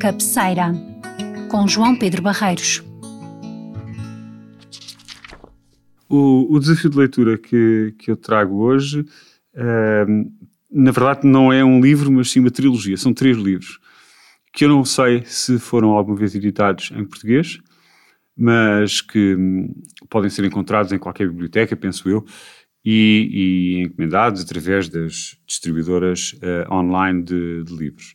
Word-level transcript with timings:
Cabeceira, 0.00 0.72
com 1.50 1.68
João 1.68 1.94
Pedro 1.94 2.22
Barreiros. 2.22 2.82
O, 6.08 6.54
o 6.54 6.58
desafio 6.58 6.88
de 6.88 6.96
leitura 6.96 7.36
que, 7.36 7.94
que 7.98 8.10
eu 8.10 8.16
trago 8.16 8.62
hoje, 8.62 9.00
uh, 9.00 10.32
na 10.70 10.90
verdade, 10.90 11.26
não 11.26 11.52
é 11.52 11.62
um 11.62 11.82
livro, 11.82 12.10
mas 12.10 12.30
sim 12.30 12.40
uma 12.40 12.50
trilogia. 12.50 12.96
São 12.96 13.12
três 13.12 13.36
livros 13.36 13.78
que 14.54 14.64
eu 14.64 14.70
não 14.70 14.86
sei 14.86 15.22
se 15.26 15.58
foram 15.58 15.90
alguma 15.90 16.16
vez 16.16 16.34
editados 16.34 16.90
em 16.96 17.04
português, 17.04 17.60
mas 18.34 19.02
que 19.02 19.36
hum, 19.36 19.74
podem 20.08 20.30
ser 20.30 20.46
encontrados 20.46 20.92
em 20.92 20.98
qualquer 20.98 21.28
biblioteca, 21.28 21.76
penso 21.76 22.08
eu, 22.08 22.24
e, 22.82 23.28
e 23.30 23.82
encomendados 23.82 24.42
através 24.42 24.88
das 24.88 25.36
distribuidoras 25.46 26.32
uh, 26.42 26.74
online 26.74 27.22
de, 27.22 27.64
de, 27.64 27.76
livros. 27.76 28.14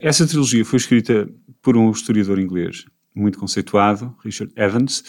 Essa 0.00 0.26
trilogia 0.26 0.64
foi 0.64 0.76
escrita 0.76 1.28
por 1.60 1.76
um 1.76 1.90
historiador 1.90 2.38
inglês 2.38 2.84
muito 3.12 3.36
conceituado, 3.36 4.16
Richard 4.24 4.52
Evans, 4.54 5.02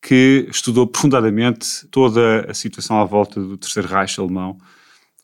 que 0.00 0.46
estudou 0.50 0.86
profundamente 0.86 1.86
toda 1.90 2.50
a 2.50 2.54
situação 2.54 2.98
à 2.98 3.04
volta 3.04 3.38
do 3.38 3.58
Terceiro 3.58 3.86
Reich 3.86 4.18
alemão, 4.18 4.56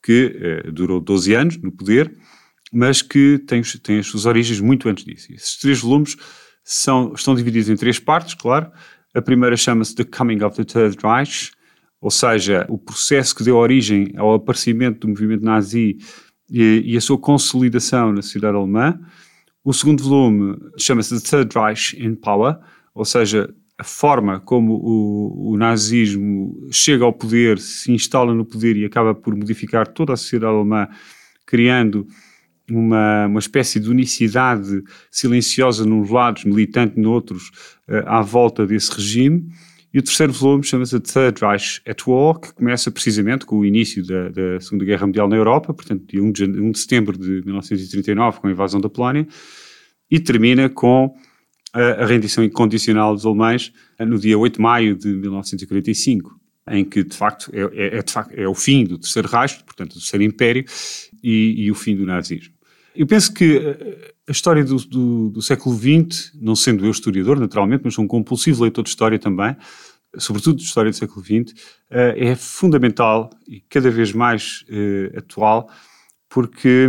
que 0.03 0.63
uh, 0.67 0.73
durou 0.73 1.01
12 1.01 1.35
anos 1.35 1.57
no 1.57 1.73
poder, 1.73 2.15
mas 2.71 3.01
que 3.01 3.39
tem, 3.47 3.63
tem 3.83 4.01
as 4.01 4.07
suas 4.07 4.27
origens 4.27 4.61
muito 4.61 4.87
antes 4.87 5.05
disso. 5.05 5.33
Esses 5.33 5.57
três 5.57 5.80
volumes 5.80 6.17
são, 6.63 7.15
estão 7.15 7.35
divididos 7.35 7.71
em 7.71 7.77
três 7.77 7.99
partes, 7.99 8.35
claro. 8.35 8.71
A 9.15 9.23
primeira 9.23 9.57
chama-se 9.57 9.95
The 9.95 10.05
Coming 10.05 10.43
of 10.43 10.57
the 10.57 10.65
Third 10.65 10.99
Reich, 11.02 11.52
ou 12.01 12.11
seja, 12.11 12.67
o 12.69 12.77
processo 12.79 13.35
que 13.35 13.45
deu 13.45 13.57
origem 13.57 14.13
ao 14.17 14.35
aparecimento 14.35 15.01
do 15.01 15.09
movimento 15.09 15.43
nazi 15.43 15.96
e, 16.51 16.82
e 16.84 16.96
a 16.96 17.01
sua 17.01 17.18
consolidação 17.18 18.12
na 18.12 18.23
sociedade 18.23 18.56
alemã. 18.56 18.98
O 19.65 19.73
segundo 19.73 20.02
volume 20.02 20.56
chama-se 20.76 21.20
The 21.20 21.29
Third 21.29 21.54
Reich 21.54 22.02
in 22.02 22.15
Power, 22.15 22.59
ou 22.95 23.04
seja, 23.04 23.52
a 23.79 23.84
forma 23.84 24.40
como 24.40 24.74
o, 24.74 25.52
o, 25.52 25.56
nazismo 25.56 26.68
chega 26.71 27.04
ao 27.04 27.12
poder, 27.12 27.59
se 27.59 27.90
instala 27.93 28.34
no 28.34 28.45
poder 28.45 28.76
e 28.76 28.84
acaba 28.84 29.15
por 29.15 29.34
modificar 29.34 29.87
toda 29.87 30.12
a 30.12 30.16
sociedade 30.16 30.54
alemã, 30.54 30.87
criando 31.46 32.06
uma, 32.71 33.26
uma 33.26 33.38
espécie 33.38 33.80
de 33.80 33.88
unicidade 33.88 34.82
silenciosa 35.10 35.84
nos 35.87 36.10
lados, 36.10 36.45
militante 36.45 37.01
noutros, 37.01 37.48
uh, 37.88 38.06
à 38.06 38.21
volta 38.21 38.66
desse 38.66 38.93
regime. 38.93 39.48
E 39.93 39.99
o 39.99 40.02
terceiro 40.02 40.33
volume 40.33 40.63
chama-se 40.63 41.01
The 41.01 41.13
Third 41.13 41.41
Reich 41.45 41.80
at 41.87 42.07
War, 42.07 42.38
que 42.38 42.55
começa 42.55 42.91
precisamente 42.91 43.45
com 43.45 43.59
o 43.59 43.65
início 43.65 44.07
da, 44.07 44.29
da 44.29 44.60
Segunda 44.60 44.85
Guerra 44.85 45.07
Mundial 45.07 45.29
na 45.29 45.37
Europa, 45.37 45.74
portanto, 45.74 46.05
de 46.07 46.21
1 46.21 46.33
de, 46.33 46.45
1 46.45 46.71
de 46.71 46.79
setembro 46.79 47.19
de 47.19 47.43
1939, 47.45 48.41
com 48.41 48.46
a 48.46 48.51
invasão 48.51 48.80
da 48.80 48.88
Polónia, 48.88 49.27
e 50.09 50.21
termina 50.21 50.68
com 50.68 51.13
a, 51.73 52.05
rendição 52.07 52.45
incondicional 52.45 53.15
dos 53.15 53.27
alemães 53.27 53.73
eh, 53.99 54.05
no 54.05 54.18
dia 54.18 54.38
8 54.38 54.55
de 54.55 54.61
maio 54.61 54.96
de 54.96 55.09
1945 55.09 56.41
em 56.71 56.85
que 56.85 57.02
de 57.02 57.16
facto 57.16 57.51
é, 57.52 57.61
é, 57.61 57.99
é, 57.99 58.02
de 58.02 58.13
facto, 58.13 58.33
é 58.33 58.46
o 58.46 58.55
fim 58.55 58.85
do 58.85 58.96
Terceiro 58.96 59.29
Reich, 59.29 59.63
portanto 59.65 59.95
do 59.95 59.99
Terceiro 59.99 60.23
Império, 60.23 60.65
e, 61.23 61.65
e 61.65 61.71
o 61.71 61.74
fim 61.74 61.96
do 61.96 62.07
nazismo. 62.07 62.55
Eu 62.95 63.07
penso 63.07 63.33
que 63.33 63.57
eh, 63.57 64.12
a 64.28 64.33
história 64.33 64.65
do, 64.65 64.77
do, 64.77 65.31
do, 65.31 65.43
século 65.43 65.77
XX, 65.77 66.33
não 66.41 66.56
sendo 66.56 66.84
eu 66.84 66.91
historiador, 66.91 67.38
naturalmente, 67.38 67.83
mas 67.84 67.99
um 67.99 68.06
compulsivo 68.06 68.62
leitor 68.62 68.84
de 68.84 68.91
história 68.91 69.19
também, 69.19 69.56
sobretudo 70.19 70.56
de 70.56 70.65
história 70.65 70.91
do 70.91 70.97
século 70.97 71.25
XX, 71.25 71.55
eh, 71.91 72.31
é 72.31 72.34
fundamental 72.34 73.31
e 73.47 73.61
cada 73.69 73.91
vez 73.91 74.12
mais 74.12 74.65
uh, 74.69 75.19
atual, 75.19 75.71
porque 76.28 76.89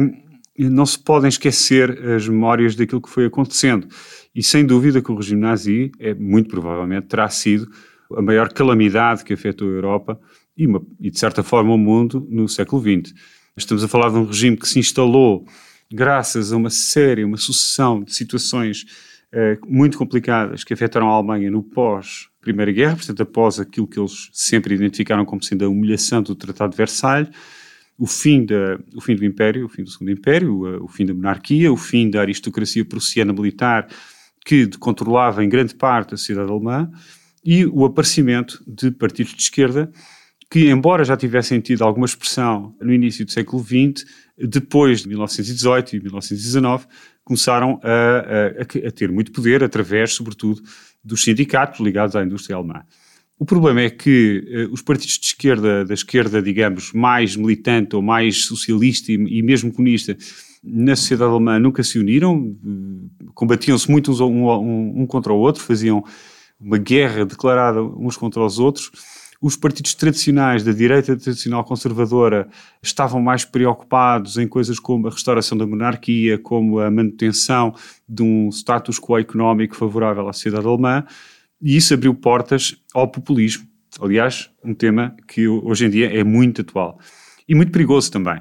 não 0.58 0.86
se 0.86 0.98
podem 1.00 1.30
esquecer 1.30 1.92
as 2.10 2.28
memórias 2.28 2.76
daquilo 2.76 3.02
que 3.02 3.10
foi 3.10 3.26
acontecendo. 3.26 3.88
E 4.34 4.44
sem 4.44 4.66
dúvida 4.66 5.02
que 5.02 5.12
o 5.12 5.16
regime 5.16 5.42
nazi, 5.42 5.92
é, 6.00 6.14
muito 6.14 6.50
provavelmente, 6.50 7.08
terá 7.08 7.30
sido 7.30 7.70
a 8.16 8.22
maior 8.22 8.52
calamidade 8.52 9.24
que 9.24 9.34
afetou 9.34 9.68
a 9.68 9.72
Europa 9.72 10.20
e, 10.58 10.68
uma, 10.68 10.82
e 11.00 11.10
de 11.10 11.18
certa 11.18 11.44
forma, 11.44 11.74
o 11.74 11.78
mundo 11.78 12.28
no 12.30 12.48
século 12.48 12.82
XX. 12.82 13.14
Estamos 13.56 13.84
a 13.84 13.88
falar 13.88 14.10
de 14.10 14.18
um 14.18 14.26
regime 14.26 14.58
que 14.58 14.68
se 14.68 14.80
instalou 14.80 15.46
graças 15.92 16.52
a 16.54 16.58
uma 16.58 16.70
série, 16.70 17.24
uma 17.24 17.38
sucessão 17.38 18.04
de 18.04 18.14
situações 18.14 18.86
uh, 19.34 19.68
muito 19.68 19.98
complicadas 19.98 20.64
que 20.64 20.74
afetaram 20.74 21.10
a 21.10 21.14
Alemanha 21.14 21.52
no 21.52 21.62
pós-Primeira 21.62 22.72
Guerra, 22.72 22.96
portanto, 22.96 23.22
após 23.22 23.60
aquilo 23.60 23.88
que 23.88 24.00
eles 24.00 24.30
sempre 24.32 24.76
identificaram 24.76 25.26
como 25.26 25.44
sendo 25.44 25.66
a 25.66 25.70
humilhação 25.70 26.22
do 26.22 26.36
Tratado 26.36 26.72
de 26.72 26.78
Versalhes, 26.78 27.30
o 27.98 28.08
fim, 28.08 28.46
da, 28.46 28.80
o 28.96 29.02
fim 29.02 29.16
do 29.16 29.26
Império, 29.26 29.66
o 29.66 29.70
fim 29.70 29.84
do 29.84 29.90
Segundo 29.90 30.12
Império, 30.12 30.54
o, 30.54 30.86
o 30.86 30.88
fim 30.88 31.06
da 31.06 31.14
monarquia, 31.14 31.72
o 31.72 31.78
fim 31.78 32.10
da 32.10 32.22
aristocracia 32.22 32.84
prussiana 32.84 33.34
militar 33.34 33.88
que 34.44 34.68
controlava 34.80 35.44
em 35.44 35.50
grande 35.50 35.76
parte 35.76 36.14
a 36.14 36.18
sociedade 36.18 36.50
alemã 36.50 36.90
e 37.44 37.66
o 37.66 37.86
aparecimento 37.86 38.64
de 38.66 38.90
partidos 38.90 39.34
de 39.34 39.42
esquerda 39.42 39.92
que, 40.52 40.70
embora 40.70 41.06
já 41.06 41.16
tivessem 41.16 41.62
tido 41.62 41.82
alguma 41.82 42.06
expressão 42.06 42.76
no 42.82 42.94
início 42.94 43.24
do 43.26 43.32
século 43.32 43.64
XX, 43.64 44.06
depois 44.48 45.02
de 45.02 45.08
1918 45.08 45.96
e 45.96 46.00
1919, 46.00 46.86
começaram 47.24 47.80
a, 47.84 48.62
a, 48.62 48.88
a, 48.88 48.92
ter 48.92 49.12
muito 49.12 49.32
poder 49.32 49.64
através, 49.64 50.14
sobretudo, 50.14 50.62
dos 51.04 51.24
sindicatos 51.24 51.80
ligados 51.80 52.16
à 52.16 52.24
indústria 52.24 52.56
alemã. 52.56 52.84
O 53.38 53.46
problema 53.46 53.82
é 53.82 53.90
que 53.90 54.68
uh, 54.70 54.74
os 54.74 54.82
partidos 54.82 55.18
de 55.18 55.26
esquerda, 55.26 55.84
da 55.84 55.94
esquerda, 55.94 56.42
digamos, 56.42 56.94
mais 56.94 57.36
militante 57.36 57.96
ou 57.96 58.02
mais 58.02 58.46
socialista 58.46 59.12
e, 59.12 59.16
e 59.16 59.42
mesmo 59.42 59.72
comunista, 59.72 60.16
na 60.64 60.96
sociedade 60.96 61.32
alemã 61.32 61.58
nunca 61.58 61.84
se 61.84 61.98
uniram, 61.98 62.38
uh, 62.38 63.32
combatiam-se 63.34 63.90
muito 63.90 64.12
uns, 64.12 64.20
um, 64.20 64.48
um, 64.48 65.02
um 65.02 65.08
contra 65.08 65.34
o 65.34 65.38
outro, 65.38 65.64
faziam 65.64 66.04
uma 66.60 66.78
guerra 66.78 67.26
declarada 67.26 67.82
uns 67.82 68.16
contra 68.16 68.44
os 68.44 68.60
outros 68.60 68.92
os 69.42 69.56
partidos 69.56 69.96
tradicionais 69.96 70.64
da 70.64 70.72
direita 70.72 71.18
tradicional 71.18 71.64
conservadora 71.64 72.48
estavam 72.82 73.20
mais 73.20 73.44
preocupados 73.44 74.38
em 74.38 74.48
coisas 74.48 74.80
como 74.80 75.08
a 75.08 75.10
restauração 75.10 75.58
da 75.58 75.66
monarquia, 75.66 76.38
como 76.38 76.80
a 76.80 76.92
manutenção 76.92 77.74
de 78.08 78.22
um 78.22 78.50
status 78.50 79.00
quo 79.00 79.18
económico 79.18 79.76
favorável 79.76 80.30
à 80.30 80.34
sociedade 80.34 80.68
alemã, 80.68 81.04
e 81.60 81.76
isso 81.76 81.94
abriu 81.94 82.14
portas 82.14 82.76
ao 82.94 83.08
populismo. 83.08 83.68
Aliás, 84.00 84.50
um 84.64 84.76
tema 84.76 85.16
que 85.28 85.48
hoje 85.48 85.86
em 85.86 85.90
dia 85.90 86.14
é 86.14 86.24
muito 86.24 86.62
atual 86.62 87.00
e 87.50 87.56
muito 87.56 87.72
perigoso 87.72 88.12
também. 88.12 88.40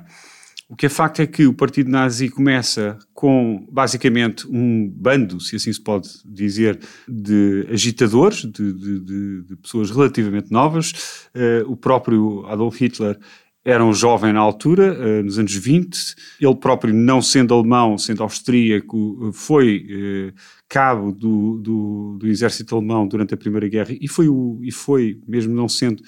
O 0.70 0.76
que 0.76 0.86
é 0.86 0.88
facto 0.88 1.20
é 1.20 1.26
que 1.26 1.48
o 1.48 1.53
Partido 1.53 1.91
Nazi 1.91 2.28
começa 2.28 2.97
com, 3.12 3.66
basicamente, 3.72 4.47
um 4.48 4.88
bando, 4.88 5.41
se 5.41 5.56
assim 5.56 5.72
se 5.72 5.81
pode 5.81 6.08
dizer, 6.25 6.78
de 7.08 7.66
agitadores, 7.69 8.42
de, 8.42 8.72
de, 8.72 9.42
de 9.42 9.56
pessoas 9.56 9.91
relativamente 9.91 10.53
novas. 10.53 10.92
Uh, 11.34 11.69
o 11.69 11.76
próprio 11.76 12.47
Adolf 12.47 12.80
Hitler 12.80 13.19
era 13.64 13.84
um 13.84 13.92
jovem 13.92 14.32
na 14.32 14.38
altura, 14.38 14.97
uh, 14.97 15.25
nos 15.25 15.41
anos 15.41 15.53
20. 15.53 16.14
Ele 16.41 16.54
próprio, 16.54 16.94
não 16.94 17.20
sendo 17.20 17.53
alemão, 17.53 17.98
sendo 17.98 18.22
austríaco, 18.22 19.32
foi 19.32 20.30
uh, 20.30 20.41
cabo 20.69 21.10
do, 21.10 21.59
do, 21.59 22.16
do, 22.20 22.28
exército 22.28 22.76
alemão 22.76 23.09
durante 23.09 23.34
a 23.34 23.36
Primeira 23.36 23.69
Guerra 23.69 23.91
e 24.00 24.06
foi, 24.06 24.28
o, 24.28 24.60
e 24.62 24.70
foi 24.70 25.19
mesmo 25.26 25.53
não 25.53 25.69
sendo 25.69 26.00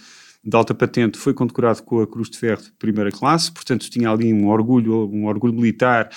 de 0.45 0.57
alta 0.57 0.75
patente, 0.75 1.19
foi 1.19 1.33
condecorado 1.33 1.83
com 1.83 2.01
a 2.01 2.07
Cruz 2.07 2.29
de 2.29 2.39
Ferro 2.39 2.63
de 2.63 2.73
primeira 2.73 3.11
classe, 3.11 3.51
portanto 3.53 3.89
tinha 3.89 4.11
ali 4.11 4.33
um 4.33 4.49
orgulho, 4.49 5.09
um 5.09 5.27
orgulho 5.27 5.53
militar 5.53 6.11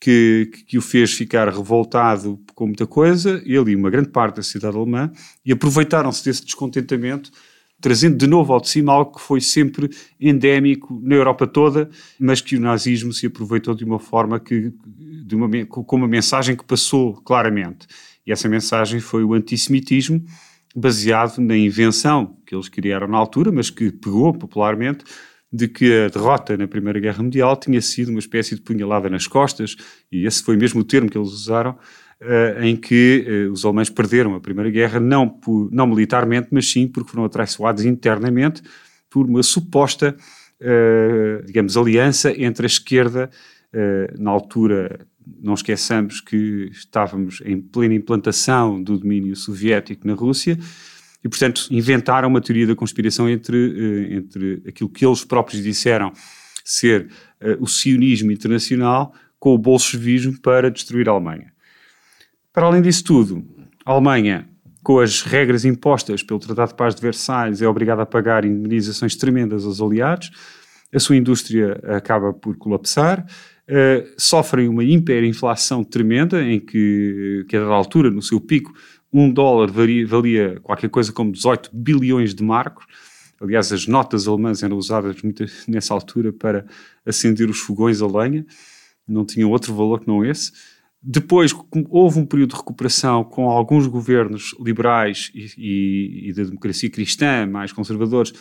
que, 0.00 0.50
que 0.66 0.78
o 0.78 0.82
fez 0.82 1.12
ficar 1.12 1.48
revoltado 1.48 2.40
com 2.54 2.66
muita 2.66 2.86
coisa, 2.86 3.42
ele 3.44 3.72
e 3.72 3.76
uma 3.76 3.90
grande 3.90 4.10
parte 4.10 4.36
da 4.36 4.42
sociedade 4.42 4.76
alemã, 4.76 5.10
e 5.44 5.52
aproveitaram-se 5.52 6.24
desse 6.24 6.44
descontentamento, 6.44 7.32
trazendo 7.80 8.16
de 8.16 8.26
novo 8.26 8.52
ao 8.52 8.60
de 8.60 8.68
cima 8.68 8.92
algo 8.92 9.16
que 9.16 9.20
foi 9.20 9.40
sempre 9.40 9.90
endémico 10.20 11.00
na 11.02 11.14
Europa 11.14 11.46
toda, 11.46 11.90
mas 12.18 12.40
que 12.40 12.56
o 12.56 12.60
nazismo 12.60 13.12
se 13.12 13.26
aproveitou 13.26 13.74
de 13.74 13.84
uma 13.84 13.98
forma 13.98 14.38
que, 14.38 14.72
de 15.24 15.34
uma, 15.34 15.48
com 15.66 15.96
uma 15.96 16.08
mensagem 16.08 16.56
que 16.56 16.64
passou 16.64 17.14
claramente. 17.22 17.86
E 18.26 18.32
essa 18.32 18.48
mensagem 18.48 19.00
foi 19.00 19.24
o 19.24 19.32
antissemitismo, 19.32 20.24
baseado 20.78 21.38
na 21.38 21.56
invenção 21.56 22.36
que 22.46 22.54
eles 22.54 22.68
criaram 22.68 23.08
na 23.08 23.18
altura, 23.18 23.50
mas 23.50 23.70
que 23.70 23.90
pegou 23.90 24.32
popularmente, 24.32 25.04
de 25.52 25.66
que 25.66 26.04
a 26.04 26.08
derrota 26.08 26.56
na 26.56 26.68
Primeira 26.68 27.00
Guerra 27.00 27.22
Mundial 27.22 27.56
tinha 27.56 27.80
sido 27.80 28.10
uma 28.10 28.18
espécie 28.18 28.54
de 28.54 28.60
punhalada 28.60 29.08
nas 29.08 29.26
costas, 29.26 29.76
e 30.12 30.26
esse 30.26 30.42
foi 30.42 30.56
mesmo 30.56 30.80
o 30.80 30.84
termo 30.84 31.08
que 31.08 31.16
eles 31.16 31.30
usaram, 31.30 31.72
uh, 31.72 32.62
em 32.62 32.76
que 32.76 33.24
uh, 33.26 33.52
os 33.52 33.64
alemães 33.64 33.88
perderam 33.88 34.34
a 34.34 34.40
Primeira 34.40 34.70
Guerra, 34.70 35.00
não, 35.00 35.28
por, 35.28 35.70
não 35.72 35.86
militarmente, 35.86 36.48
mas 36.50 36.70
sim 36.70 36.86
porque 36.86 37.10
foram 37.10 37.24
atraiçoados 37.24 37.84
internamente 37.84 38.62
por 39.10 39.26
uma 39.26 39.42
suposta, 39.42 40.14
uh, 40.60 41.46
digamos, 41.46 41.76
aliança 41.76 42.30
entre 42.30 42.66
a 42.66 42.68
esquerda, 42.68 43.30
na 44.18 44.30
altura 44.30 45.06
não 45.40 45.54
esqueçamos 45.54 46.20
que 46.20 46.68
estávamos 46.72 47.42
em 47.44 47.60
plena 47.60 47.94
implantação 47.94 48.82
do 48.82 48.98
domínio 48.98 49.34
soviético 49.36 50.06
na 50.06 50.14
Rússia 50.14 50.58
e, 51.24 51.28
portanto, 51.28 51.66
inventaram 51.70 52.28
uma 52.28 52.40
teoria 52.40 52.66
da 52.66 52.74
conspiração 52.74 53.28
entre, 53.28 53.56
eh, 53.56 54.14
entre 54.16 54.62
aquilo 54.66 54.88
que 54.88 55.04
eles 55.04 55.24
próprios 55.24 55.62
disseram 55.62 56.12
ser 56.64 57.08
uh, 57.40 57.62
o 57.62 57.66
sionismo 57.66 58.30
internacional 58.30 59.14
com 59.38 59.54
o 59.54 59.58
bolchevismo 59.58 60.38
para 60.40 60.70
destruir 60.70 61.08
a 61.08 61.12
Alemanha. 61.12 61.52
Para 62.52 62.66
além 62.66 62.82
disso 62.82 63.04
tudo, 63.04 63.44
a 63.86 63.92
Alemanha, 63.92 64.48
com 64.82 65.00
as 65.00 65.22
regras 65.22 65.64
impostas 65.64 66.22
pelo 66.22 66.38
Tratado 66.38 66.70
de 66.70 66.76
Paz 66.76 66.94
de 66.94 67.00
Versalhes, 67.00 67.62
é 67.62 67.68
obrigada 67.68 68.02
a 68.02 68.06
pagar 68.06 68.44
indemnizações 68.44 69.16
tremendas 69.16 69.64
aos 69.64 69.80
aliados, 69.80 70.30
a 70.92 70.98
sua 70.98 71.16
indústria 71.16 71.80
acaba 71.84 72.32
por 72.32 72.56
colapsar, 72.56 73.24
uh, 73.68 74.08
sofrem 74.16 74.68
uma 74.68 74.82
hiperinflação 74.82 75.84
tremenda, 75.84 76.42
em 76.42 76.58
que, 76.58 77.44
que 77.48 77.56
a 77.56 77.64
altura, 77.64 78.10
no 78.10 78.22
seu 78.22 78.40
pico, 78.40 78.72
um 79.12 79.30
dólar 79.30 79.70
varia, 79.70 80.06
valia 80.06 80.60
qualquer 80.62 80.90
coisa 80.90 81.12
como 81.12 81.32
18 81.32 81.70
bilhões 81.72 82.34
de 82.34 82.42
marcos. 82.42 82.86
Aliás, 83.40 83.72
as 83.72 83.86
notas 83.86 84.26
alemãs 84.26 84.62
eram 84.62 84.76
usadas 84.76 85.16
nessa 85.68 85.94
altura 85.94 86.32
para 86.32 86.66
acender 87.06 87.48
os 87.48 87.58
fogões 87.58 88.02
a 88.02 88.06
lenha, 88.06 88.44
não 89.06 89.24
tinham 89.24 89.50
outro 89.50 89.74
valor 89.74 90.00
que 90.00 90.08
não 90.08 90.24
esse. 90.24 90.52
Depois 91.00 91.54
houve 91.88 92.18
um 92.18 92.26
período 92.26 92.50
de 92.50 92.56
recuperação 92.56 93.22
com 93.22 93.48
alguns 93.48 93.86
governos 93.86 94.54
liberais 94.60 95.30
e, 95.32 95.46
e, 95.56 96.28
e 96.28 96.32
da 96.32 96.42
democracia 96.42 96.90
cristã, 96.90 97.46
mais 97.46 97.72
conservadores, 97.72 98.32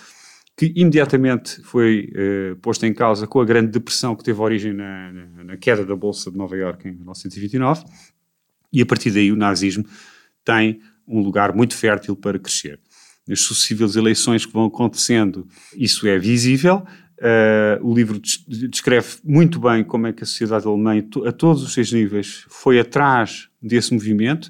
que 0.58 0.74
imediatamente 0.76 1.62
foi 1.62 2.12
uh, 2.16 2.56
posto 2.58 2.84
em 2.86 2.94
causa 2.94 3.28
com 3.28 3.40
a 3.40 3.46
grande 3.46 3.72
depressão 3.72 4.16
que 4.16 4.24
teve 4.24 4.42
origem 4.42 4.74
na, 4.74 5.14
na, 5.14 5.44
na 5.44 5.58
queda 5.58 5.86
da 5.86 5.96
Bolsa 5.96 6.32
de 6.32 6.38
Nova 6.38 6.58
Iorque 6.58 6.88
em 6.88 6.94
1929, 6.94 7.86
e 8.74 8.82
a 8.82 8.86
partir 8.86 9.12
daí 9.12 9.32
o 9.32 9.36
nazismo 9.36 9.86
tem 10.44 10.82
um 11.08 11.22
lugar 11.22 11.54
muito 11.54 11.76
fértil 11.76 12.16
para 12.16 12.40
crescer. 12.40 12.80
Nas 13.28 13.42
sucessivas 13.42 13.96
eleições 13.96 14.46
que 14.46 14.54
vão 14.54 14.66
acontecendo, 14.66 15.48
isso 15.76 16.08
é 16.08 16.18
visível. 16.18 16.84
Uh, 17.20 17.84
o 17.84 17.94
livro 17.94 18.20
descreve 18.20 19.18
muito 19.24 19.60
bem 19.60 19.84
como 19.84 20.08
é 20.08 20.14
que 20.14 20.24
a 20.24 20.26
sociedade 20.26 20.66
alemã, 20.66 20.94
a 21.26 21.32
todos 21.32 21.62
os 21.62 21.74
seus 21.74 21.92
níveis, 21.92 22.46
foi 22.50 22.80
atrás 22.80 23.48
desse 23.62 23.94
movimento. 23.94 24.50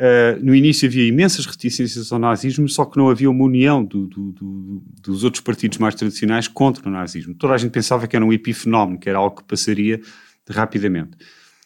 Uh, 0.00 0.42
no 0.42 0.54
início 0.54 0.88
havia 0.88 1.06
imensas 1.06 1.44
reticências 1.44 2.10
ao 2.10 2.18
nazismo, 2.18 2.66
só 2.70 2.86
que 2.86 2.96
não 2.96 3.10
havia 3.10 3.30
uma 3.30 3.44
união 3.44 3.84
do, 3.84 4.06
do, 4.06 4.32
do, 4.32 4.82
dos 5.02 5.24
outros 5.24 5.42
partidos 5.42 5.76
mais 5.76 5.94
tradicionais 5.94 6.48
contra 6.48 6.88
o 6.88 6.90
nazismo. 6.90 7.34
Toda 7.34 7.52
a 7.52 7.58
gente 7.58 7.70
pensava 7.70 8.06
que 8.06 8.16
era 8.16 8.24
um 8.24 8.32
epifenómeno, 8.32 8.98
que 8.98 9.10
era 9.10 9.18
algo 9.18 9.36
que 9.36 9.44
passaria 9.44 10.00
rapidamente. 10.48 11.18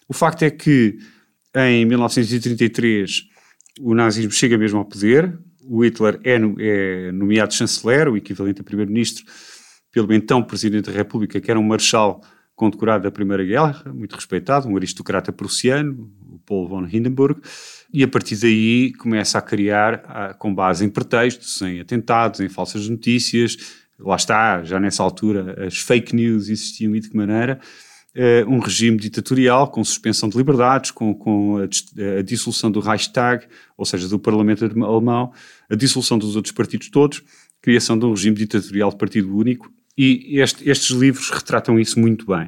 O 0.09 0.13
facto 0.13 0.43
é 0.43 0.51
que 0.51 0.99
em 1.55 1.85
1933 1.85 3.23
o 3.81 3.95
nazismo 3.95 4.33
chega 4.33 4.59
mesmo 4.59 4.81
ao 4.81 4.85
poder, 4.85 5.39
o 5.63 5.85
Hitler 5.85 6.19
é, 6.25 6.41
é 6.59 7.13
nomeado 7.13 7.55
chanceler, 7.55 8.09
o 8.09 8.17
equivalente 8.17 8.61
a 8.61 8.65
primeiro-ministro, 8.65 9.25
pelo 9.93 10.13
então 10.13 10.43
Presidente 10.43 10.91
da 10.91 10.93
República, 10.93 11.41
que 11.41 11.53
era 11.53 11.61
um 11.61 11.63
marechal 11.63 12.21
condecorado 12.57 13.05
da 13.05 13.13
Primeira 13.13 13.45
Guerra, 13.45 13.93
muito 13.93 14.17
respeitado, 14.17 14.69
um 14.69 14.77
aristocrata 14.77 15.33
prussiano, 15.33 16.11
o 16.35 16.39
Paul 16.39 16.69
von 16.69 16.87
Hindenburg, 16.87 17.41
e 17.93 18.03
a 18.03 18.09
partir 18.09 18.37
daí 18.37 18.93
começa 18.95 19.39
a 19.39 19.43
criar, 19.43 20.35
com 20.39 20.55
base 20.55 20.85
em 20.85 20.89
pretextos, 20.89 21.63
em 21.63 21.81
atentados, 21.81 22.41
em 22.41 22.49
falsas 22.49 22.89
notícias, 22.89 23.57
lá 23.99 24.17
está, 24.17 24.63
já 24.65 24.81
nessa 24.81 25.03
altura 25.03 25.67
as 25.67 25.79
fake 25.79 26.15
news 26.15 26.49
existiam 26.49 26.95
e 26.95 27.01
de 27.01 27.11
que 27.11 27.17
maneira, 27.17 27.61
uh, 28.15 28.51
um 28.51 28.59
regime 28.59 28.97
ditatorial 28.97 29.69
com 29.69 29.83
suspensão 29.85 30.29
de 30.29 30.37
liberdades, 30.37 30.91
com, 30.91 31.15
com 31.15 31.59
a, 31.59 32.19
a, 32.19 32.23
dissolução 32.23 32.71
do 32.71 32.81
Reichstag, 32.81 33.47
ou 33.77 33.85
seja, 33.85 34.09
do 34.09 34.19
Parlamento 34.19 34.65
alemão, 34.65 35.33
a 35.71 35.75
dissolução 35.75 36.19
dos 36.19 36.37
outros 36.37 36.53
partidos 36.53 36.89
todos, 36.89 37.23
criação 37.61 37.99
de 37.99 38.05
um 38.05 38.11
regime 38.11 38.37
ditatorial 38.37 38.91
de 38.91 38.97
partido 38.97 39.35
único, 39.35 39.73
e 39.97 40.41
este, 40.41 40.69
estes 40.69 40.91
livros 40.91 41.31
retratam 41.31 41.79
isso 41.79 42.01
muito 42.01 42.27
bem. 42.27 42.47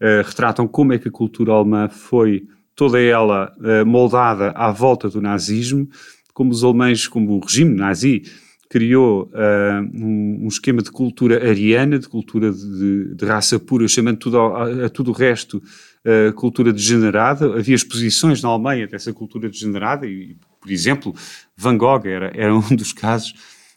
Uh, 0.00 0.24
retratam 0.24 0.66
como 0.66 0.92
é 0.92 0.98
que 0.98 1.08
a 1.08 1.10
cultura 1.10 1.52
alemã 1.52 1.88
foi 1.88 2.46
toda 2.76 3.00
ela 3.00 3.52
uh, 3.56 3.86
moldada 3.86 4.50
à 4.50 4.70
volta 4.70 5.08
do 5.08 5.20
nazismo, 5.20 5.88
como 6.34 6.52
os 6.52 6.62
alemães, 6.62 7.08
como 7.08 7.32
o 7.32 7.40
regime 7.40 7.74
nazi, 7.74 8.22
criou 8.68 9.30
uh, 9.32 10.04
um, 10.04 10.46
esquema 10.46 10.82
de 10.82 10.90
cultura 10.90 11.48
ariana, 11.48 11.98
de 11.98 12.06
cultura 12.08 12.52
de, 12.52 13.14
de 13.14 13.24
raça 13.24 13.58
pura, 13.58 13.88
chamando 13.88 14.18
tudo 14.18 14.38
a, 14.38 14.86
a 14.86 14.88
tudo 14.90 15.10
o 15.10 15.14
resto 15.14 15.62
uh, 16.04 16.32
cultura 16.34 16.72
degenerada. 16.72 17.46
Havia 17.56 17.74
exposições 17.74 18.42
na 18.42 18.50
Alemanha 18.50 18.86
dessa 18.86 19.12
cultura 19.12 19.48
degenerada 19.48 20.06
e, 20.06 20.36
por 20.60 20.70
exemplo, 20.70 21.14
Van 21.56 21.78
Gogh 21.78 22.06
era, 22.06 22.30
era 22.34 22.54
um 22.54 22.76
dos 22.76 22.92
casos 22.92 23.34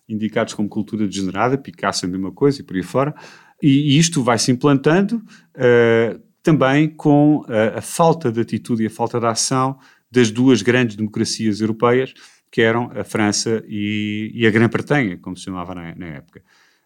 indicados 0.10 0.54
como 0.54 0.68
cultura 0.68 1.08
degenerada, 1.08 1.58
Picasso 1.58 2.06
a 2.06 2.10
mesma 2.10 2.32
coisa 2.32 2.60
e 2.60 2.64
por 2.64 2.76
aí 2.76 2.84
fora. 2.84 3.16
E, 3.62 3.94
e 3.94 3.98
isto 3.98 4.22
vai 4.22 4.38
se 4.38 4.52
implantando 4.52 5.18
uh, 5.18 6.29
também 6.42 6.90
com 6.90 7.44
a, 7.48 7.80
a 7.80 7.82
falta 7.82 8.32
de 8.32 8.42
atitude 8.42 8.84
e 8.84 8.88
a 8.88 8.90
falta 8.90 9.20
de 9.20 9.26
ação 9.26 9.78
das 10.12 10.32
duas 10.32 10.62
grandes 10.62 10.96
democracias 10.96 11.62
europeias, 11.62 12.14
que 12.52 12.62
eram 12.62 12.92
a 12.96 13.04
França 13.04 13.64
e, 13.68 14.32
e 14.34 14.48
a 14.48 14.52
Grã-Bretanha, 14.52 15.18
como 15.18 15.38
se 15.38 15.44
chamava 15.44 15.76
na, 15.76 15.94
na 15.96 16.06
época, 16.08 16.42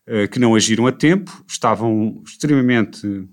uh, 0.07 0.27
que 0.27 0.39
não 0.39 0.55
agiram 0.55 0.85
a 0.87 0.91
tempo, 0.91 1.43
estavam 1.47 2.21
extremamente 2.25 3.25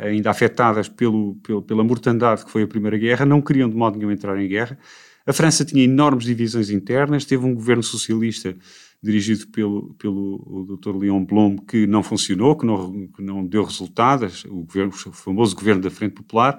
ainda 0.00 0.30
afetadas 0.30 0.88
pelo, 0.88 1.36
pelo, 1.36 1.62
pela 1.62 1.84
mortandade 1.84 2.44
que 2.44 2.50
foi 2.50 2.62
a 2.62 2.66
Primeira 2.66 2.96
Guerra, 2.96 3.26
não 3.26 3.40
queriam 3.40 3.68
de 3.68 3.76
modo 3.76 3.98
nenhum 3.98 4.10
entrar 4.10 4.40
em 4.40 4.48
guerra. 4.48 4.78
A 5.26 5.32
França 5.32 5.64
tinha 5.64 5.84
enormes 5.84 6.24
divisões 6.24 6.70
internas, 6.70 7.24
teve 7.24 7.44
um 7.44 7.54
governo 7.54 7.82
socialista 7.82 8.56
dirigido 9.04 9.46
pelo, 9.48 9.94
pelo 9.98 10.78
Dr. 10.80 10.96
Leon 10.96 11.24
Blum 11.24 11.56
que 11.58 11.86
não 11.86 12.02
funcionou, 12.02 12.56
que 12.56 12.64
não, 12.64 13.06
que 13.08 13.22
não 13.22 13.46
deu 13.46 13.62
resultados, 13.62 14.44
o, 14.46 14.64
governo, 14.64 14.90
o 14.90 15.12
famoso 15.12 15.54
governo 15.54 15.82
da 15.82 15.90
Frente 15.90 16.14
Popular. 16.14 16.58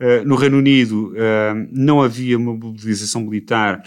Uh, 0.00 0.26
no 0.26 0.34
Reino 0.34 0.56
Unido 0.56 1.12
uh, 1.12 1.68
não 1.70 2.02
havia 2.02 2.38
uma 2.38 2.54
mobilização 2.54 3.22
militar 3.22 3.82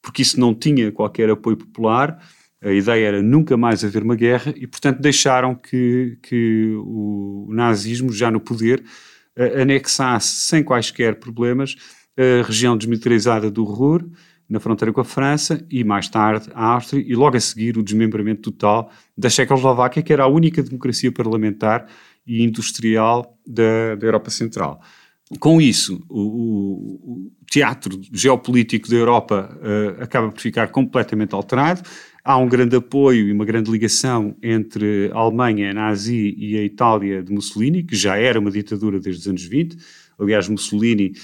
porque 0.00 0.22
isso 0.22 0.40
não 0.40 0.54
tinha 0.54 0.90
qualquer 0.90 1.30
apoio 1.30 1.56
popular. 1.56 2.18
A 2.60 2.72
ideia 2.72 3.06
era 3.06 3.22
nunca 3.22 3.56
mais 3.56 3.84
haver 3.84 4.02
uma 4.02 4.16
guerra 4.16 4.52
e, 4.56 4.66
portanto, 4.66 5.00
deixaram 5.00 5.54
que, 5.54 6.18
que 6.22 6.74
o 6.78 7.48
nazismo, 7.50 8.12
já 8.12 8.30
no 8.30 8.40
poder, 8.40 8.82
anexasse 9.60 10.46
sem 10.46 10.62
quaisquer 10.62 11.20
problemas 11.20 11.76
a 12.16 12.44
região 12.44 12.76
desmilitarizada 12.76 13.50
do 13.50 13.64
Ruhr, 13.64 14.04
na 14.52 14.60
fronteira 14.60 14.92
com 14.92 15.00
a 15.00 15.04
França, 15.04 15.66
e 15.70 15.82
mais 15.82 16.10
tarde 16.10 16.50
a 16.54 16.74
Áustria, 16.74 17.02
e 17.02 17.14
logo 17.14 17.38
a 17.38 17.40
seguir 17.40 17.78
o 17.78 17.82
desmembramento 17.82 18.52
total 18.52 18.90
da 19.16 19.30
Checoslováquia, 19.30 20.02
que 20.02 20.12
era 20.12 20.24
a 20.24 20.26
única 20.26 20.62
democracia 20.62 21.10
parlamentar 21.10 21.86
e 22.26 22.44
industrial 22.44 23.38
da, 23.46 23.94
da 23.94 24.06
Europa 24.06 24.28
Central. 24.28 24.78
Com 25.40 25.58
isso, 25.58 26.04
o, 26.10 26.20
o 26.20 27.30
teatro 27.50 27.98
geopolítico 28.12 28.90
da 28.90 28.96
Europa 28.96 29.58
uh, 29.58 30.02
acaba 30.02 30.30
por 30.30 30.38
ficar 30.38 30.68
completamente 30.68 31.34
alterado. 31.34 31.80
Há 32.22 32.36
um 32.36 32.46
grande 32.46 32.76
apoio 32.76 33.28
e 33.28 33.32
uma 33.32 33.46
grande 33.46 33.70
ligação 33.70 34.36
entre 34.42 35.10
a 35.14 35.18
Alemanha 35.18 35.72
nazi 35.72 36.34
e 36.36 36.58
a 36.58 36.62
Itália 36.62 37.22
de 37.22 37.32
Mussolini, 37.32 37.82
que 37.82 37.96
já 37.96 38.18
era 38.18 38.38
uma 38.38 38.50
ditadura 38.50 39.00
desde 39.00 39.22
os 39.22 39.28
anos 39.28 39.44
20. 39.44 39.78
Aliás, 40.18 40.46
Mussolini 40.46 41.14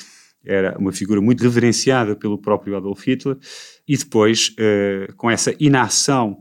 era 0.44 0.76
uma 0.78 0.92
figura 0.92 1.20
muito 1.20 1.42
reverenciada 1.42 2.16
pelo 2.16 2.38
próprio 2.38 2.76
Adolf 2.76 3.06
Hitler. 3.06 3.36
E 3.86 3.96
depois, 3.96 4.54
uh, 4.58 5.14
com 5.16 5.30
essa 5.30 5.54
inação 5.58 6.38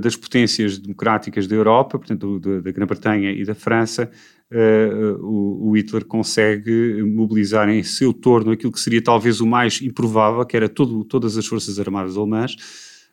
das 0.00 0.16
potências 0.16 0.78
democráticas 0.78 1.46
da 1.46 1.54
Europa, 1.54 1.98
portanto, 1.98 2.40
da 2.40 2.70
Grã-Bretanha 2.70 3.30
e 3.30 3.44
da 3.44 3.54
França, 3.54 4.10
uh, 4.50 5.22
o, 5.22 5.72
Hitler 5.76 6.04
consegue 6.06 7.02
mobilizar 7.02 7.68
em 7.68 7.82
seu 7.82 8.12
torno 8.12 8.52
aquilo 8.52 8.72
que 8.72 8.80
seria 8.80 9.02
talvez 9.02 9.40
o 9.40 9.46
mais 9.46 9.82
improvável, 9.82 10.44
que 10.46 10.56
era 10.56 10.68
todo, 10.68 11.04
todas 11.04 11.36
as 11.36 11.46
forças 11.46 11.78
armadas 11.78 12.16
alemãs, 12.16 12.56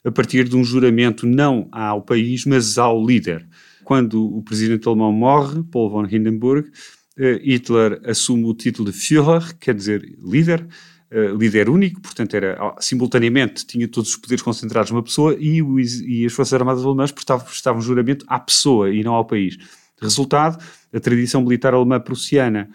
a 0.05 0.11
partir 0.11 0.47
de 0.47 0.55
um 0.55 0.63
juramento 0.63 1.27
não 1.27 1.67
ao 1.71 2.01
país, 2.01 2.45
mas 2.45 2.77
ao 2.77 3.05
líder. 3.05 3.45
Quando 3.83 4.23
o 4.23 4.41
presidente 4.41 4.87
alemão 4.87 5.11
morre, 5.11 5.63
Paul 5.71 5.89
von 5.89 6.05
Hindenburg, 6.05 6.69
Hitler 7.17 8.01
assume 8.05 8.45
o 8.45 8.53
título 8.53 8.91
de 8.91 8.97
Führer, 8.97 9.57
quer 9.57 9.73
dizer 9.73 10.15
líder, 10.23 10.67
Uh, 11.09 11.37
líder 11.37 11.69
único, 11.69 12.01
portanto 12.01 12.33
era 12.33 12.75
simultaneamente 12.81 13.65
tinha 13.65 13.87
todos 13.87 14.09
os 14.09 14.17
poderes 14.17 14.41
concentrados 14.41 14.91
numa 14.91 15.01
pessoa 15.01 15.37
e, 15.39 15.61
o, 15.61 15.79
e 15.79 16.25
as 16.25 16.33
forças 16.33 16.53
armadas 16.53 16.83
alemãs 16.83 17.13
prestavam, 17.13 17.45
prestavam 17.45 17.81
juramento 17.81 18.25
à 18.27 18.37
pessoa 18.37 18.93
e 18.93 19.01
não 19.05 19.13
ao 19.13 19.23
país. 19.23 19.57
Resultado, 20.01 20.61
a 20.93 20.99
tradição 20.99 21.41
militar 21.41 21.73
alemã 21.73 21.97
prussiana, 21.97 22.69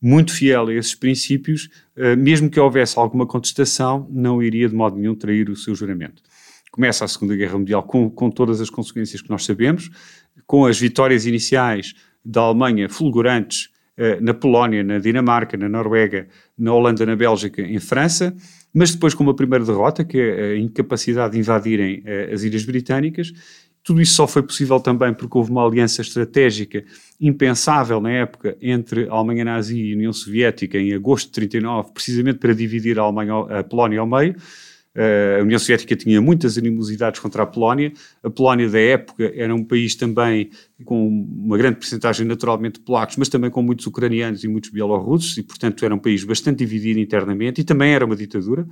muito 0.00 0.34
fiel 0.34 0.68
a 0.68 0.74
esses 0.74 0.94
princípios, 0.94 1.70
eh, 1.96 2.16
mesmo 2.16 2.50
que 2.50 2.60
houvesse 2.60 2.98
alguma 2.98 3.26
contestação, 3.26 4.06
não 4.10 4.42
iria 4.42 4.68
de 4.68 4.74
modo 4.74 4.96
nenhum 4.96 5.14
trair 5.14 5.48
o 5.48 5.56
seu 5.56 5.74
juramento. 5.74 6.22
Começa 6.70 7.04
a 7.04 7.08
Segunda 7.08 7.34
Guerra 7.36 7.56
Mundial 7.56 7.82
com, 7.84 8.10
com 8.10 8.30
todas 8.30 8.60
as 8.60 8.68
consequências 8.68 9.22
que 9.22 9.30
nós 9.30 9.44
sabemos, 9.44 9.90
com 10.46 10.66
as 10.66 10.78
vitórias 10.78 11.24
iniciais 11.24 11.94
da 12.24 12.42
Alemanha 12.42 12.88
fulgurantes 12.88 13.68
eh, 13.68 13.73
na 14.20 14.34
Polónia, 14.34 14.82
na 14.82 14.98
Dinamarca, 14.98 15.56
na 15.56 15.68
Noruega, 15.68 16.26
na 16.58 16.72
Holanda, 16.72 17.06
na 17.06 17.14
Bélgica, 17.14 17.62
em 17.62 17.78
França, 17.78 18.34
mas 18.72 18.92
depois 18.92 19.14
com 19.14 19.22
uma 19.22 19.34
primeira 19.36 19.64
derrota, 19.64 20.04
que 20.04 20.18
é 20.18 20.52
a 20.52 20.58
incapacidade 20.58 21.34
de 21.34 21.38
invadirem 21.38 22.02
eh, 22.04 22.30
as 22.32 22.42
Ilhas 22.42 22.64
Britânicas, 22.64 23.32
Tudo 23.84 24.00
isso 24.00 24.14
só 24.14 24.26
foi 24.26 24.42
possível 24.42 24.80
também 24.80 25.12
porque 25.12 25.36
houve 25.36 25.50
uma 25.50 25.64
aliança 25.64 26.00
estratégica 26.00 26.82
impensável 27.20 28.00
na 28.00 28.10
época 28.10 28.56
entre 28.60 29.06
a 29.10 29.12
Alemanha 29.12 29.44
nazi 29.44 29.78
e 29.78 29.92
a 29.92 29.96
União 29.96 30.12
Soviética 30.12 30.78
em 30.78 30.94
agosto 30.94 31.26
de 31.26 31.32
39, 31.32 31.92
precisamente 31.92 32.38
para 32.38 32.54
dividir 32.54 32.98
a, 32.98 33.02
Alemanha, 33.02 33.34
a 33.58 33.62
Polónia 33.62 34.00
ao 34.00 34.06
meio. 34.06 34.34
Uh, 34.96 35.40
a 35.40 35.42
União 35.42 35.58
Soviética 35.58 35.96
tinha 35.96 36.20
muitas 36.20 36.56
animosidades 36.56 37.20
contra 37.20 37.42
a 37.42 37.46
Polónia. 37.46 37.92
A 38.22 38.30
Polónia 38.30 38.68
da 38.68 38.78
época 38.78 39.32
era 39.34 39.54
um 39.54 39.64
país 39.64 39.94
também 39.94 40.50
com 40.84 41.08
uma 41.08 41.58
grande 41.58 41.78
percentagem 41.78 42.26
naturalmente 42.26 42.74
de 42.74 42.80
polacos, 42.80 43.16
mas 43.16 43.28
também 43.28 43.50
com 43.50 43.62
muitos 43.62 43.86
ucranianos 43.86 44.44
e 44.44 44.48
muitos 44.48 44.70
bielorrussos, 44.70 45.36
e 45.36 45.42
portanto 45.42 45.84
era 45.84 45.94
um 45.94 45.98
país 45.98 46.22
bastante 46.22 46.58
dividido 46.58 47.00
internamente 47.00 47.60
e 47.60 47.64
também 47.64 47.92
era 47.92 48.04
uma 48.04 48.14
ditadura 48.14 48.66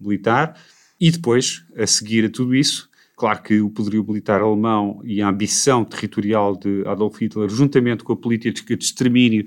militar. 0.00 0.56
E 1.00 1.10
depois, 1.10 1.64
a 1.76 1.86
seguir 1.86 2.24
a 2.24 2.30
tudo 2.30 2.54
isso, 2.54 2.88
Claro 3.16 3.42
que 3.42 3.60
o 3.60 3.70
poderio 3.70 4.04
militar 4.04 4.40
alemão 4.40 5.00
e 5.04 5.22
a 5.22 5.28
ambição 5.28 5.84
territorial 5.84 6.56
de 6.56 6.82
Adolf 6.84 7.20
Hitler, 7.20 7.48
juntamente 7.48 8.02
com 8.02 8.12
a 8.12 8.16
política 8.16 8.76
de 8.76 8.84
extermínio 8.84 9.46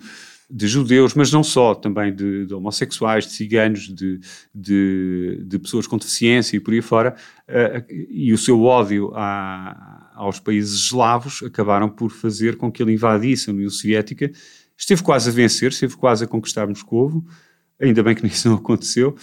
de 0.50 0.68
judeus, 0.68 1.14
mas 1.14 1.32
não 1.32 1.44
só, 1.44 1.76
também 1.76 2.14
de, 2.16 2.46
de 2.46 2.54
homossexuais, 2.54 3.26
de 3.26 3.32
ciganos, 3.34 3.94
de, 3.94 4.20
de, 4.56 5.44
de, 5.46 5.60
pessoas 5.60 5.86
com 5.86 5.98
deficiência 5.98 6.56
e 6.56 6.60
por 6.60 6.74
aí 6.74 6.82
fora, 6.82 7.16
uh, 7.50 7.86
e 8.10 8.32
o 8.32 8.38
seu 8.38 8.64
ódio 8.64 9.12
a, 9.14 10.12
aos 10.16 10.40
países 10.40 10.80
eslavos 10.80 11.44
acabaram 11.44 11.90
por 11.90 12.12
fazer 12.12 12.56
com 12.56 12.72
que 12.72 12.82
ele 12.82 12.94
invadisse 12.94 13.50
a 13.50 13.54
União 13.54 13.70
Soviética. 13.70 14.32
Esteve 14.78 15.04
quase 15.04 15.30
a 15.30 15.34
vencer, 15.34 15.72
esteve 15.72 15.98
quase 15.98 16.24
a 16.24 16.28
conquistar 16.28 16.66
Moscovo, 16.66 17.26
ainda 17.80 18.02
bem 18.02 18.16
que 18.16 18.26
isso 18.26 18.48
não 18.48 18.56
aconteceu, 18.56 19.16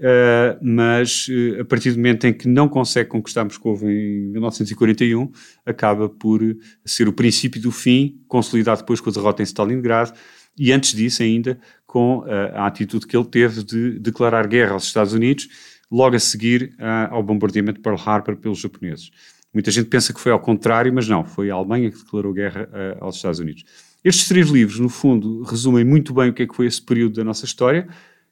Uh, 0.00 0.56
mas 0.62 1.28
uh, 1.28 1.60
a 1.60 1.64
partir 1.66 1.90
do 1.90 1.98
momento 1.98 2.26
em 2.26 2.32
que 2.32 2.48
não 2.48 2.66
consegue 2.70 3.10
conquistar 3.10 3.44
Moscou 3.44 3.76
em 3.82 4.30
1941, 4.30 5.30
acaba 5.66 6.08
por 6.08 6.40
ser 6.86 7.06
o 7.06 7.12
princípio 7.12 7.60
do 7.60 7.70
fim, 7.70 8.18
consolidado 8.26 8.80
depois 8.80 8.98
com 8.98 9.10
a 9.10 9.12
derrota 9.12 9.42
em 9.42 9.44
Stalingrado, 9.44 10.14
e 10.58 10.72
antes 10.72 10.94
disso 10.94 11.22
ainda 11.22 11.58
com 11.86 12.18
uh, 12.18 12.24
a 12.54 12.66
atitude 12.66 13.06
que 13.06 13.16
ele 13.16 13.26
teve 13.26 13.64
de 13.64 13.98
declarar 13.98 14.46
guerra 14.46 14.72
aos 14.72 14.84
Estados 14.84 15.12
Unidos, 15.12 15.48
logo 15.90 16.14
a 16.14 16.20
seguir 16.20 16.72
ao 17.10 17.20
bombardeamento 17.20 17.78
de 17.78 17.82
Pearl 17.82 17.96
Harbor 17.96 18.36
pelos 18.36 18.60
japoneses. 18.60 19.10
Muita 19.52 19.72
gente 19.72 19.88
pensa 19.88 20.12
que 20.12 20.20
foi 20.20 20.30
ao 20.30 20.38
contrário, 20.38 20.92
mas 20.94 21.08
não, 21.08 21.24
foi 21.24 21.50
a 21.50 21.54
Alemanha 21.54 21.90
que 21.90 21.98
declarou 21.98 22.32
guerra 22.32 22.68
aos 23.00 23.16
Estados 23.16 23.40
Unidos. 23.40 23.64
Estes 24.04 24.28
três 24.28 24.48
livros, 24.50 24.78
no 24.78 24.88
fundo, 24.88 25.42
resumem 25.42 25.84
muito 25.84 26.14
bem 26.14 26.30
o 26.30 26.32
que 26.32 26.44
é 26.44 26.46
que 26.46 26.54
foi 26.54 26.66
esse 26.66 26.80
período 26.80 27.14
da 27.14 27.24
nossa 27.24 27.44
história, 27.44 27.88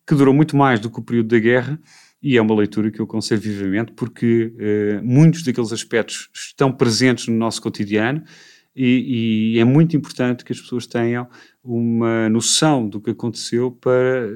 que 0.07 0.15
durou 0.15 0.33
muito 0.33 0.57
mais 0.57 0.79
do 0.79 0.89
que 0.89 1.01
o 1.01 1.03
período 1.03 1.31
da 1.31 1.39
guerra, 1.41 1.81
e 2.23 2.37
é 2.37 2.41
uma 2.41 2.55
leitura 2.55 2.93
que 2.93 3.01
eu 3.01 3.05
aconselho 3.05 3.41
vivamente, 3.41 3.91
porque 3.91 4.53
muitos 5.03 5.43
daqueles 5.43 5.73
aspectos 5.73 6.31
estão 6.33 6.71
presentes 6.71 7.27
no 7.27 7.35
nosso 7.35 7.61
cotidiano 7.61 8.23
e, 8.79 9.55
e, 9.57 9.59
é 9.59 9.65
muito 9.65 9.97
importante 9.97 10.45
que 10.45 10.53
as 10.53 10.61
pessoas 10.61 10.87
tenham 10.87 11.29
uma 11.63 12.29
noção 12.29 12.89
do 12.89 13.01
que 13.01 13.11
aconteceu 13.11 13.73
para, 13.73 14.29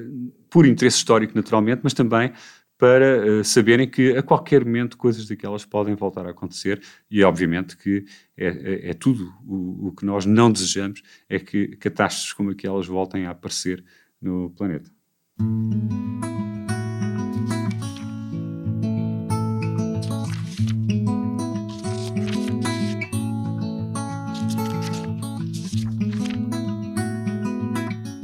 por 0.49 0.65
interesse 0.65 0.97
histórico, 0.97 1.33
naturalmente, 1.35 1.81
mas 1.83 1.93
também 1.93 2.33
para 2.77 3.39
uh, 3.39 3.43
saberem 3.45 3.89
que 3.89 4.17
a 4.17 4.21
qualquer 4.21 4.65
momento 4.65 4.97
coisas 4.97 5.25
daquelas 5.25 5.63
podem 5.63 5.95
voltar 5.95 6.25
a 6.25 6.31
acontecer 6.31 6.81
e 7.09 7.23
obviamente 7.23 7.77
que 7.77 8.03
é, 8.35 8.47
é, 8.47 8.89
é 8.89 8.93
tudo 8.93 9.33
o, 9.47 9.87
o, 9.87 9.91
que 9.93 10.05
nós 10.05 10.25
não 10.25 10.51
desejamos 10.51 11.01
é 11.29 11.39
que 11.39 11.77
catástrofes 11.77 12.33
como 12.33 12.49
aquelas 12.49 12.85
voltem 12.85 13.25
a 13.25 13.31
aparecer 13.31 13.81
no 14.21 14.49
planeta. 14.49 14.91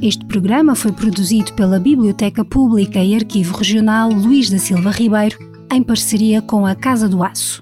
Este 0.02 0.24
programa 0.24 0.74
foi 0.74 0.92
produzido 0.92 1.52
pela 1.52 1.78
Biblioteca 1.78 2.42
Pública 2.42 3.04
e 3.04 3.14
Arquivo 3.14 3.54
Regional 3.54 4.10
Luís 4.10 4.48
da 4.48 4.58
Silva 4.58 4.90
Ribeiro, 4.90 5.36
em 5.70 5.82
parceria 5.82 6.40
com 6.40 6.64
a 6.64 6.74
Casa 6.74 7.06
do 7.06 7.22
Aço. 7.22 7.60